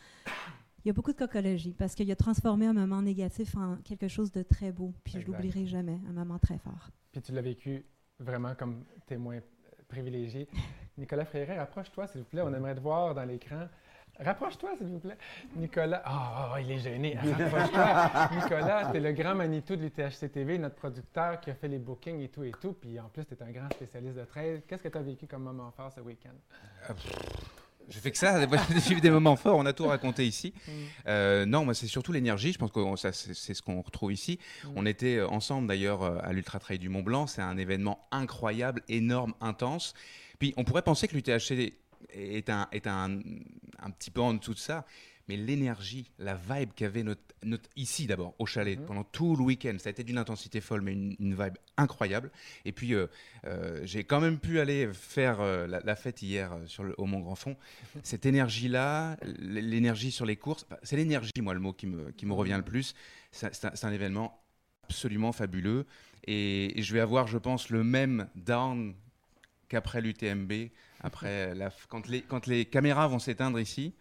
[0.85, 4.09] il y a beaucoup de cocologie parce qu'il a transformé un moment négatif en quelque
[4.09, 4.93] chose de très beau.
[5.05, 6.91] Puis je l'oublierai jamais, un moment très fort.
[7.13, 7.85] Puis tu l'as vécu
[8.19, 9.41] vraiment comme témoin
[9.89, 10.49] privilégié.
[10.99, 12.43] Nicolas Fréret, rapproche-toi, s'il vous plaît.
[12.43, 13.69] On aimerait te voir dans l'écran.
[14.25, 15.17] Rapproche-toi, s'il vous plaît.
[15.57, 16.03] Nicolas.
[16.05, 17.17] Ah, ah, il est gêné.
[17.17, 18.31] Rapproche-toi.
[18.43, 22.21] Nicolas, t'es le grand Manitou de l'UTHC TV, notre producteur qui a fait les bookings
[22.21, 22.73] et tout et tout.
[22.73, 24.63] Puis en plus, tu es un grand spécialiste de trail.
[24.69, 26.95] Qu'est-ce que tu as vécu comme moment fort ce week-end?
[27.91, 28.47] Je fais que ça,
[28.87, 30.55] j'ai eu des moments forts, on a tout raconté ici.
[30.55, 30.71] Mm.
[31.09, 34.39] Euh, non, moi c'est surtout l'énergie, je pense que c'est ce qu'on retrouve ici.
[34.65, 34.69] Mm.
[34.77, 38.07] On était euh, ensemble d'ailleurs euh, à l'Ultra Trail du Mont Blanc, c'est un événement
[38.13, 39.95] incroyable, énorme, intense.
[40.39, 41.75] Puis on pourrait penser que l'UTHC
[42.09, 43.21] est un, est un,
[43.79, 44.87] un petit peu en dessous de ça,
[45.31, 48.85] mais l'énergie, la vibe qu'avait notre, notre, ici d'abord, au chalet, Mm-hmm.
[48.85, 52.33] pendant tout le week-end, ça a été d'une intensité folle, mais une, une vibe incroyable.
[52.65, 53.07] Et puis euh,
[53.47, 57.07] euh, j'ai quand même pu aller faire euh, la, la fête hier sur le, au
[57.07, 57.57] Mont Grand Fond.
[58.03, 62.27] Cette énergie-là, l'énergie sur les courses, bah, c'est l'énergie, moi, le mot qui me, qui
[62.27, 62.95] me revient le plus.
[63.31, 64.43] C'est un, événement
[64.83, 65.87] absolument fabuleux.
[66.27, 68.95] Et, et je vais avoir, je pense, le même down
[69.69, 70.53] qu'après l'UTMB,
[71.01, 73.95] après la, quand, les, quand les caméras vont s'éteindre ici,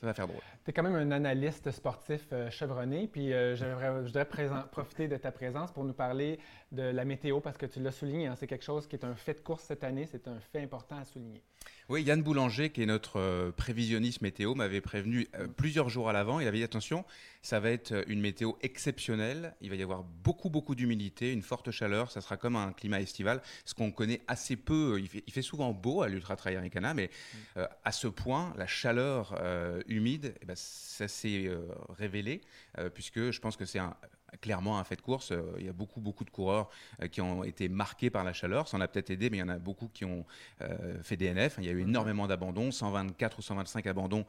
[0.00, 0.42] ça va faire drôle.
[0.66, 3.64] Tu es quand même un analyste sportif euh, chevronné, puis euh, je
[4.04, 6.40] voudrais présent- profiter de ta présence pour nous parler
[6.72, 9.14] de la météo, parce que tu l'as souligné, hein, c'est quelque chose qui est un
[9.14, 11.40] fait de course cette année, c'est un fait important à souligner.
[11.88, 16.40] Oui, Yann Boulanger, qui est notre euh, prévisionniste météo, m'avait prévenu plusieurs jours à l'avant.
[16.40, 17.04] Il avait dit attention,
[17.42, 19.54] ça va être une météo exceptionnelle.
[19.60, 22.10] Il va y avoir beaucoup, beaucoup d'humidité, une forte chaleur.
[22.10, 24.98] Ça sera comme un climat estival, ce qu'on connaît assez peu.
[24.98, 27.08] Il fait, il fait souvent beau à l'Ultra Trail Americana, mais
[27.56, 29.40] euh, à ce point, la chaleur
[29.86, 32.40] humide, eh ben, ça s'est euh, révélé,
[32.78, 33.96] euh, puisque je pense que c'est un
[34.40, 35.32] clairement un fait de course.
[35.32, 36.68] Euh, Il y a beaucoup, beaucoup de coureurs
[37.02, 38.68] euh, qui ont été marqués par la chaleur.
[38.68, 40.24] Ça en a peut-être aidé, mais il y en a beaucoup qui ont
[40.62, 41.56] euh, fait DNF.
[41.58, 44.26] Il y a eu énormément d'abandons, 124 ou 125 abandons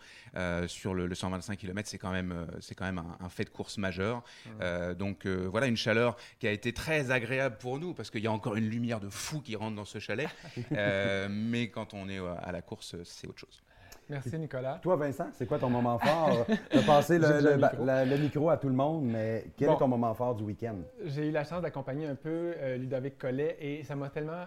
[0.68, 1.88] sur le, le 125 km.
[1.90, 4.24] C'est quand même, c'est quand même un, un fait de course majeur.
[4.62, 8.28] Euh, donc voilà, une chaleur qui a été très agréable pour nous parce qu'il y
[8.28, 10.30] a encore une lumière de fou qui rentre dans ce chalet.
[11.30, 13.62] Mais quand on est à la course, c'est autre chose.
[14.10, 14.80] Merci, Nicolas.
[14.82, 16.46] Toi, Vincent, c'est quoi ton moment fort?
[16.72, 17.86] tu as passé le, micro.
[17.86, 19.76] la- le micro à tout le monde, mais quel Bon.
[19.76, 20.78] est ton moment fort du week-end?
[21.04, 24.46] J'ai eu la chance d'accompagner un peu euh, Ludovic Collet et ça m'a tellement.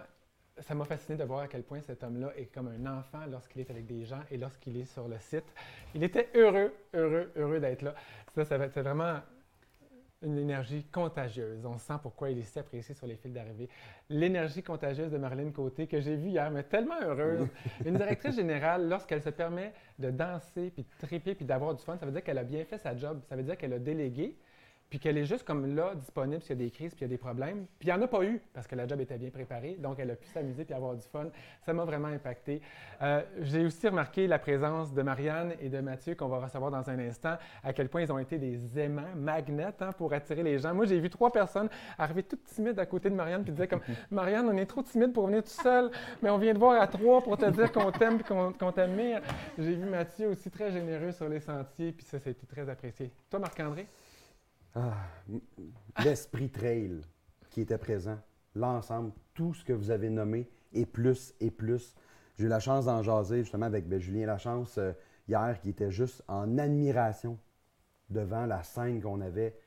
[0.59, 3.61] Ça m'a fasciné de voir à quel point cet homme-là est comme un enfant lorsqu'il
[3.61, 5.45] est avec des gens et lorsqu'il est sur le site.
[5.95, 7.95] Il était heureux, heureux, heureux d'être là.
[8.35, 9.15] Ça, ça va- c'est vraiment
[10.21, 11.65] une énergie contagieuse.
[11.65, 13.69] On sent pourquoi il est si apprécié sur les fils d'arrivée.
[14.09, 17.47] L'énergie contagieuse de Marlène Côté que j'ai vue hier, mais tellement heureuse.
[17.85, 21.97] Une directrice générale, lorsqu'elle se permet de danser, puis de triper, puis d'avoir du fun,
[21.97, 23.21] ça veut dire qu'elle a bien fait sa job.
[23.27, 24.37] Ça veut dire qu'elle a délégué,
[24.91, 27.05] puis qu'elle est juste comme là, disponible s'il y a des crises, puis il y
[27.05, 27.65] a des problèmes.
[27.79, 29.97] Puis il n'y en a pas eu, parce que la job était bien préparée, donc
[29.99, 31.27] elle a pu s'amuser puis avoir du fun.
[31.65, 32.61] Ça m'a vraiment impacté.
[33.01, 36.89] Euh, J'ai aussi remarqué la présence de Marianne et de Mathieu, qu'on va recevoir dans
[36.89, 40.59] un instant, à quel point ils ont été des aimants, magnets hein, pour attirer les
[40.59, 40.73] gens.
[40.73, 43.81] Moi, j'ai vu trois personnes arriver toutes timides à côté de Marianne, puis disaient comme
[44.11, 45.89] «Marianne, on est trop timide pour venir tout seul,
[46.21, 48.73] mais on vient te voir à trois pour te dire qu'on t'aime et qu'on qu'on
[48.73, 49.21] t'admire.»
[49.57, 53.09] J'ai vu Mathieu aussi très généreux sur les sentiers, puis ça, été très apprécié.
[53.29, 53.87] Toi, Marc-André?
[54.75, 54.93] Ah,
[56.03, 57.01] L'esprit trail
[57.49, 58.17] qui était présent,
[58.55, 61.95] l'ensemble, tout ce que vous avez nommé, et plus, et plus.
[62.37, 64.93] J'ai eu la chance d'en jaser justement avec ben, Julien Lachance euh,
[65.27, 67.37] hier, qui était juste en admiration
[68.09, 69.57] devant la scène qu'on avait,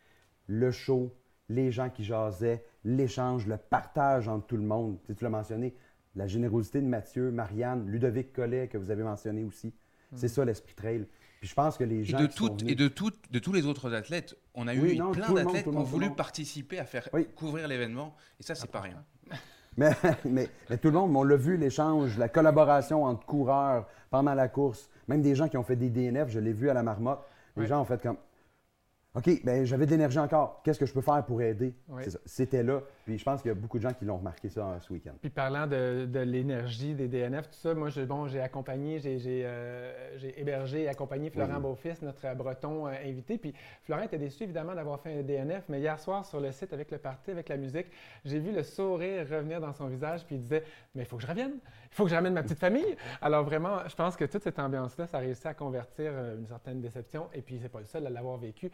[0.47, 1.15] le show,
[1.51, 4.99] les gens qui jasaient, l'échange, le partage entre tout le monde.
[5.03, 5.75] Tu, sais, tu l'as mentionné,
[6.17, 9.75] la générosité de Mathieu, Marianne, Ludovic Collet, que vous avez mentionné aussi.
[10.15, 11.07] C'est ça l'esprit trail.
[11.41, 13.39] Puis je pense que les Et gens de, qui sont venus- et de, toutes- de
[13.41, 16.79] tous les autres athlètes, on a Oui, eu non, plein d'athlètes qui ont voulu participer
[16.79, 19.05] à faire couvrir l'événement, et ça, c'est pas rien.
[19.77, 19.91] Mais,
[20.25, 24.47] mais, mais tout le monde, on l'a vu, l'échange, la collaboration entre coureurs pendant la
[24.47, 27.27] course, même des gens qui ont fait des DNF, je l'ai vu à la marmotte.
[27.57, 28.17] Les gens ont fait comme
[29.17, 30.61] OK, ben j'avais de l'énergie encore.
[30.65, 31.73] Qu'est-ce que je peux faire pour aider?
[32.25, 32.83] C'était là.
[33.05, 35.13] Puis je pense qu'il y a beaucoup de gens qui l'ont remarqué ça ce week-end.
[35.21, 39.43] Puis parlant de, de l'énergie des DNF, tout ça, moi, j'ai bon, j'ai accompagné, j'ai
[39.45, 41.63] euh, hébergé et accompagné Florent Oui.
[41.63, 43.39] Beaufils, notre euh, breton euh, invité.
[43.39, 46.73] Puis Florent était déçu, évidemment, d'avoir fait un DNF, mais hier soir, sur le site,
[46.73, 47.87] avec le party, avec la musique,
[48.25, 50.65] j'ai vu le sourire revenir dans son visage, puis il disait
[50.97, 51.59] «Mais il faut que je revienne,
[51.95, 54.59] il faut que je ramène ma petite famille.» Alors vraiment, je pense que toute cette
[54.59, 57.87] ambiance-là, ça a réussi à convertir euh, une certaine déception, et puis c'est pas le
[57.87, 58.71] seul à l'avoir vécu.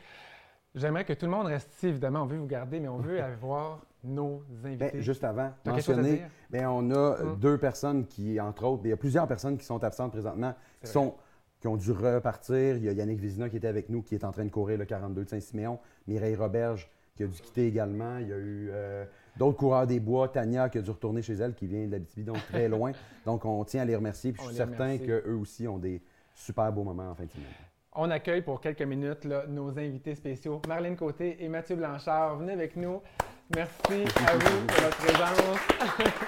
[0.74, 3.22] J'aimerais que tout le monde reste ici, évidemment, on veut vous garder, mais on veut
[3.22, 4.90] avoir nos invités.
[4.92, 7.38] Ben, juste avant, mentionner, ben, on a euh, Hum.
[7.38, 10.88] deux personnes qui, entre autres, il y a plusieurs personnes qui sont absentes présentement, qui,
[10.88, 11.14] sont,
[11.60, 12.76] qui ont dû repartir.
[12.76, 14.78] Il y a Yannick Vizina qui était avec nous, qui est en train de courir
[14.78, 15.78] le 42 de Saint-Siméon.
[16.06, 18.16] Mireille Roberge qui a dû quitter également.
[18.18, 19.04] Il y a eu euh,
[19.40, 20.28] d'autres coureurs des bois.
[20.28, 22.92] Tania qui a dû retourner chez elle, qui vient de l'Abitibi, donc très loin.
[23.24, 24.32] donc on tient à les remercier.
[24.32, 26.02] Puis je suis certain qu'eux aussi ont des
[26.34, 27.46] super beaux moments en fin de semaine.
[27.96, 32.36] On accueille pour quelques minutes là, nos invités spéciaux, Marlène Côté et Mathieu Blanchard.
[32.36, 33.00] Venez avec nous.
[33.56, 35.58] Merci à vous pour votre présence.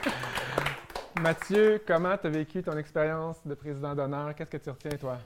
[1.20, 4.34] Mathieu, comment tu as vécu ton expérience de président d'honneur?
[4.34, 5.18] Qu'est-ce que tu retiens, toi?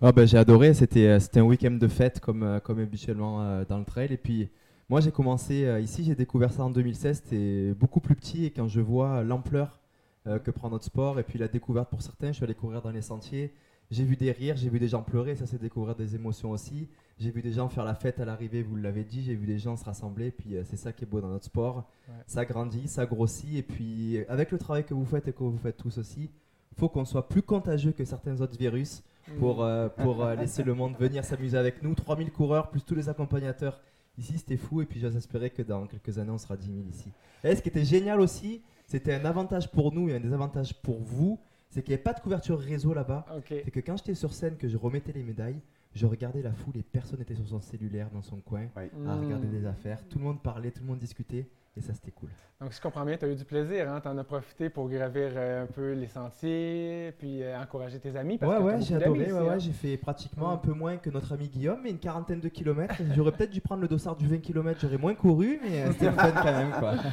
[0.00, 3.42] Ah ben, j'ai adoré, c'était euh, c'était un week-end de fête comme, euh, comme habituellement
[3.42, 4.12] euh, dans le trail.
[4.12, 4.48] Et puis
[4.88, 8.50] moi j'ai commencé euh, ici, j'ai découvert ça en 2016, c'était beaucoup plus petit et
[8.50, 9.80] quand je vois l'ampleur
[10.26, 12.82] euh, que prend notre sport et puis la découverte pour certains, je suis allé courir
[12.82, 13.52] dans les sentiers,
[13.90, 16.88] j'ai vu des rires, j'ai vu des gens pleurer, ça c'est découvrir des émotions aussi.
[17.18, 19.58] J'ai vu des gens faire la fête à l'arrivée, vous l'avez dit, j'ai vu des
[19.58, 21.88] gens se rassembler, puis euh, c'est ça qui est beau dans notre sport.
[22.08, 22.14] Ouais.
[22.26, 25.56] Ça grandit, ça grossit et puis avec le travail que vous faites et que vous
[25.56, 26.30] faites tous aussi,
[26.76, 29.02] faut qu'on soit plus contagieux que certains autres virus
[29.38, 31.94] pour, euh, pour laisser le monde venir s'amuser avec nous.
[31.94, 33.80] 3000 coureurs plus tous les accompagnateurs.
[34.18, 36.78] Ici, c'était fou et puis j'ose espérer que dans quelques années, on sera 10 000
[36.88, 37.10] ici.
[37.44, 41.00] Et ce qui était génial aussi, c'était un avantage pour nous et un désavantage pour
[41.00, 43.26] vous, c'est qu'il n'y avait pas de couverture réseau là-bas.
[43.48, 45.60] C'est que quand j'étais sur scène, que je remettais les médailles,
[45.94, 48.66] je regardais la foule et personne n'était sur son cellulaire dans son coin
[49.06, 50.06] à regarder des affaires.
[50.08, 51.46] Tout le monde parlait, tout le monde discutait.
[51.78, 52.30] Et ça, c'était cool.
[52.58, 53.90] Donc, si je comprends bien, tu as eu du plaisir.
[53.92, 54.00] Hein?
[54.00, 58.16] Tu en as profité pour gravir euh, un peu les sentiers, puis euh, encourager tes
[58.16, 58.38] amis.
[58.38, 59.24] Parce ouais, que ouais, j'ai adoré.
[59.24, 59.44] ici, ouais, hein?
[59.44, 60.54] ouais, j'ai fait pratiquement Ouais.
[60.54, 62.94] un peu moins que notre ami Guillaume, mais une quarantaine de kilomètres.
[63.14, 66.10] J'aurais peut-être dû prendre le dossard du 20 km, j'aurais moins couru, mais euh, c'était
[66.12, 66.72] fun quand même.
[66.72, 66.94] Quoi.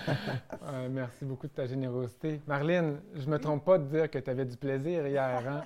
[0.65, 2.39] Euh, merci beaucoup de ta générosité.
[2.47, 5.43] Marlène, je me trompe pas de dire que tu avais du plaisir hier.
[5.45, 5.63] Hein?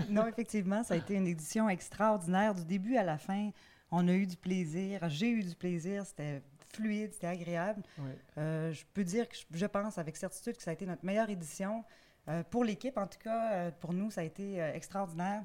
[0.10, 3.50] non, effectivement, ça a été une édition extraordinaire du début à la fin.
[3.90, 6.42] On a eu du plaisir, j'ai eu du plaisir, c'était
[6.74, 7.82] fluide, c'était agréable.
[7.98, 8.10] Oui.
[8.38, 11.04] Euh, je peux dire que je, je pense avec certitude que ça a été notre
[11.04, 11.84] meilleure édition.
[12.28, 15.42] Euh, pour l'équipe, en tout cas, euh, pour nous, ça a été extraordinaire.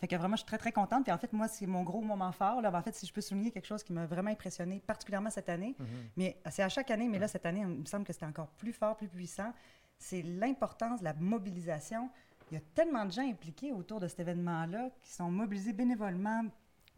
[0.00, 1.04] Fait que vraiment, je suis très, très contente.
[1.04, 2.60] Puis en fait, moi, c'est mon gros moment fort.
[2.60, 2.72] Là.
[2.76, 5.76] En fait, si je peux souligner quelque chose qui m'a vraiment impressionné, particulièrement cette année,
[5.78, 5.86] Mhm.
[6.16, 8.48] mais c'est à chaque année, mais là, cette année, il me semble que c'était encore
[8.48, 9.52] plus fort, plus puissant,
[9.98, 12.10] c'est l'importance de la mobilisation.
[12.50, 16.42] Il y a tellement de gens impliqués autour de cet événement-là qui sont mobilisés bénévolement,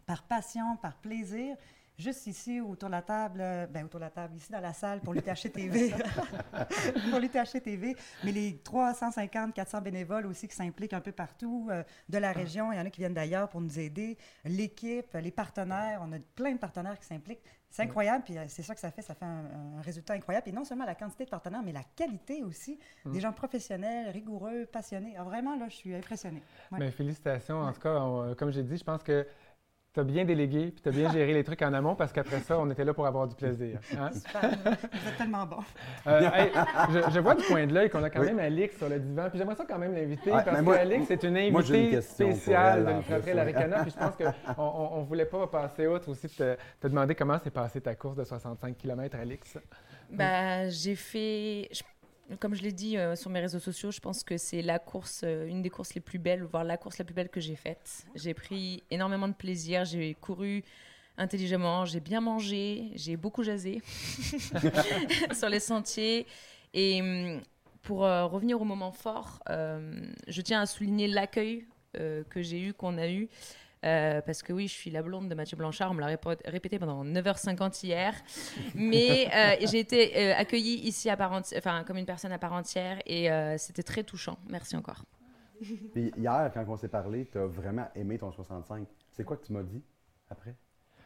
[0.07, 1.57] par passion, par plaisir.
[1.97, 4.73] Juste ici, autour de la table, euh, ben, autour de la table, ici dans la
[4.73, 5.93] salle pour l'UTHC TV.
[7.11, 7.95] pour l'UTHC TV.
[8.25, 12.73] Mais les 350, 400 bénévoles aussi qui s'impliquent un peu partout euh, de la région.
[12.73, 14.19] Il y en a qui viennent d'ailleurs pour nous aider.
[14.45, 16.01] L'équipe, les partenaires.
[16.03, 17.43] On a plein de partenaires qui s'impliquent.
[17.71, 20.49] C'est incroyable, puis euh, c'est ça que ça fait, ça fait un, un résultat incroyable.
[20.49, 22.79] Et non seulement la quantité de partenaires, mais la qualité aussi.
[23.05, 23.13] Mm.
[23.13, 25.15] Des gens professionnels, rigoureux, passionnés.
[25.19, 26.43] Ah, vraiment, là, je suis impressionnée.
[26.71, 26.79] Ouais.
[26.79, 27.61] Ben, félicitations.
[27.61, 29.27] En tout cas, on- comme j'ai dit, je pense que
[29.95, 32.41] tu as bien délégué puis tu as bien géré les trucs en amont parce qu'après
[32.41, 33.79] ça, on était là pour avoir du plaisir.
[33.97, 34.11] hein?
[34.13, 34.51] Super.
[34.51, 35.59] Vous êtes tellement bon.
[36.09, 36.51] Euh, hey,
[36.91, 38.27] je, je vois du coin de l'œil qu'on a quand Oui.
[38.27, 39.29] même Alix sur le divan.
[39.31, 41.63] Puis j'aimerais ça quand même l'inviter Ouais, parce mais moi- que Alix est une moi,
[41.63, 43.41] j'ai une invitée spéciale elle, de en Nutratrail plus, ouais.
[43.41, 43.83] Aricana.
[43.83, 47.15] Puis je pense qu'on on, on voulait pas passer outre aussi de te, te demander
[47.15, 49.59] comment s'est passée ta course de 65 km, Alix.
[50.11, 51.83] Bah, j'ai fait, je-
[52.41, 55.23] comme je l'ai dit euh, sur mes réseaux sociaux, je pense que c'est la course,
[55.25, 57.57] euh, une des courses les plus belles, voire la course la plus belle que j'ai
[57.57, 58.07] faite.
[58.15, 60.65] J'ai pris énormément de plaisir, j'ai couru
[61.17, 63.83] intelligemment, j'ai bien mangé, j'ai beaucoup jasé
[65.33, 66.27] sur les sentiers.
[66.73, 67.41] Et hum,
[67.83, 72.99] pour euh, revenir au moment fort, je tiens à souligner l'accueil que j'ai eu, qu'on
[72.99, 73.29] a eu.
[73.85, 76.39] Euh, parce que oui, je suis la blonde de Mathieu Blanchard, on me l'a répé-
[76.47, 78.15] répété pendant 9h50 hier.
[78.75, 82.39] Mais euh, j'ai été euh, accueillie ici à part enti- enfin, comme une personne à
[82.39, 84.39] part entière et euh, c'était très touchant.
[84.49, 85.05] Merci encore.
[85.93, 88.87] Puis hier, quand on s'est parlé, tu as vraiment aimé ton 65.
[89.13, 89.83] C'est quoi que tu m'as dit
[90.31, 90.55] après?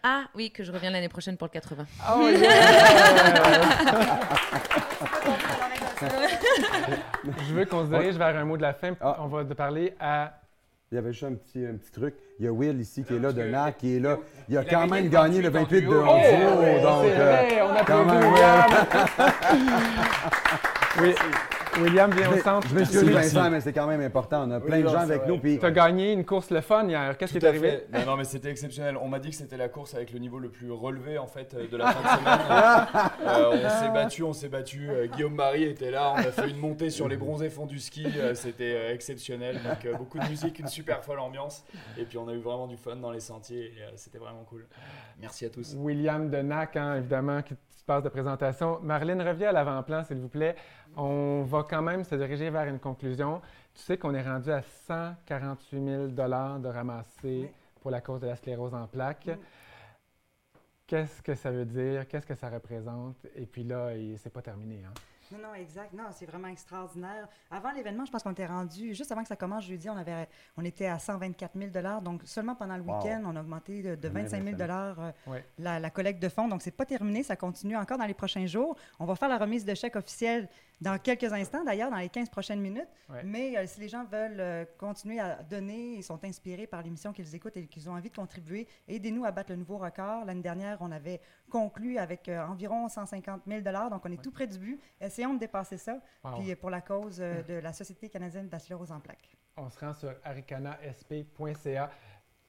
[0.02, 1.84] Ah oui, que je reviens l'année prochaine pour le 80.
[2.10, 2.28] Oh
[7.40, 8.94] Je veux qu'on se dirige vers un mot de la fin.
[9.00, 10.40] On va te parler à.
[10.90, 12.14] Il y avait juste un petit, un petit truc.
[12.38, 14.16] Il y a Will ici qui est là de NAC, qui est là.
[14.48, 17.86] Il a Il quand même gagné le 28 de Oh, donc, vrai, on euh, applaudit
[17.86, 18.34] quand même,
[21.02, 21.14] Oui,
[21.80, 22.68] William vient au Je- centre.
[22.68, 24.44] Je m'excuse, Vincent, mais c'est quand même important.
[24.46, 25.28] On a plein de gens avec vrai.
[25.28, 25.38] nous.
[25.38, 27.16] Puis Tu as gagné une course le fun hier.
[27.16, 27.84] Qu'est-ce qui est arrivé?
[27.92, 28.96] Non, non, mais c'était exceptionnel.
[29.00, 31.54] On m'a dit que c'était la course avec le niveau le plus relevé en fait
[31.54, 32.38] euh, de la fin de semaine.
[33.28, 34.88] Euh, on s'est battu, on s'est battu.
[34.90, 36.12] Euh, Guillaume Marie était là.
[36.14, 38.06] On a fait une montée sur les bronzés fonds du ski.
[38.16, 39.60] Euh, c'était exceptionnel.
[39.62, 41.64] Donc beaucoup de musique, une super folle ambiance.
[41.98, 43.66] Et puis on a eu vraiment du fun dans les sentiers.
[43.66, 44.66] Et c'était vraiment cool.
[45.20, 45.74] Merci à tous.
[45.76, 47.54] William de NAC, hein, évidemment, qui
[47.88, 48.80] passe de présentation.
[48.82, 50.54] Marlène, reviens à l'avant-plan, s'il vous plaît.
[50.94, 53.40] On va quand même se diriger vers une conclusion.
[53.74, 58.36] Tu sais qu'on est rendu à 148 000 de ramassés pour la cause de la
[58.36, 59.30] sclérose en plaques.
[60.86, 62.06] Qu'est-ce que ça veut dire?
[62.06, 63.16] Qu'est-ce que ça représente?
[63.34, 64.82] Et puis là, c'est pas terminé.
[64.86, 64.92] Hein?
[65.32, 65.92] Non, non, exact.
[65.92, 67.28] Non, c'est vraiment extraordinaire.
[67.50, 70.28] Avant l'événement, je pense qu'on était rendu, juste avant que ça commence jeudi, on, avait,
[70.56, 71.70] on était à 124 000
[72.02, 72.98] Donc, seulement pendant le Wow.
[72.98, 74.64] week-end, on a augmenté de, de Un 25 000 événement.
[74.98, 75.44] euh, Ouais.
[75.58, 76.48] la, la collecte de fonds.
[76.48, 77.22] Donc, c'est pas terminé.
[77.22, 78.76] Ça continue encore dans les prochains jours.
[78.98, 80.48] On va faire la remise de chèques officiels
[80.80, 82.88] dans quelques instants, d'ailleurs, dans les 15 prochaines minutes.
[83.08, 83.22] Ouais.
[83.24, 87.12] Mais euh, si les gens veulent euh, continuer à donner, ils sont inspirés par l'émission
[87.12, 90.24] qu'ils écoutent et qu'ils ont envie de contribuer, aidez-nous à battre le nouveau record.
[90.24, 93.60] L'année dernière, on avait conclu avec euh, environ 150 000
[93.90, 94.80] Donc, on est tout près du but.
[95.00, 95.98] Essayons de dépasser ça.
[96.22, 96.38] Wow.
[96.38, 99.36] Puis, pour la cause euh, de la Société canadienne sclérose en plaques.
[99.56, 101.90] On se rend sur aricanasp.ca.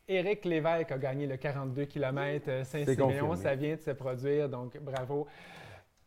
[0.07, 3.35] Éric Lévesque a gagné le 42 km Saint-Siméon.
[3.35, 5.27] Ça vient de se produire, donc bravo.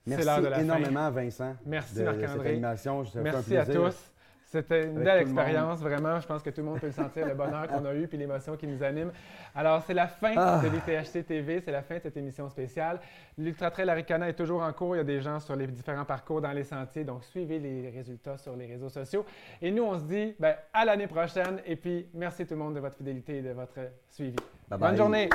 [0.06, 0.62] Merci de la fin.
[0.62, 1.54] énormément, Vincent.
[1.64, 2.56] Merci Marc-André.
[2.60, 4.08] Merci à tous.
[4.44, 6.20] C'était une Avec belle expérience, vraiment.
[6.20, 8.18] Je pense que tout le monde peut le sentir, le bonheur qu'on a eu puis
[8.18, 9.10] l'émotion qui nous anime.
[9.54, 10.60] Alors, c'est la fin Ah.
[10.62, 13.00] de l'ITHC TV, c'est la fin de cette émission spéciale.
[13.38, 14.94] L'Ultra Trail Aricana est toujours en cours.
[14.94, 17.88] Il y a des gens sur les différents parcours dans les sentiers, donc suivez les
[17.88, 19.24] résultats sur les réseaux sociaux.
[19.62, 21.62] Et nous, on se dit ben, à l'année prochaine.
[21.64, 23.78] Et puis, merci tout le monde de votre fidélité et de votre
[24.10, 24.36] suivi.
[24.68, 24.96] Bye Bonne bye.
[24.98, 25.30] journée!